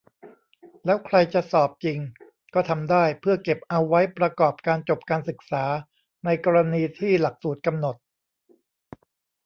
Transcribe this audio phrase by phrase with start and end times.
[0.85, 1.99] แล้วใครจะสอบจริง
[2.53, 5.63] ก็ทำได้ เพื่อเก็บเอาไว้ประกอบการจบการศึกษา
[6.25, 7.95] ในกรณีที่หลักสูตรกำหนด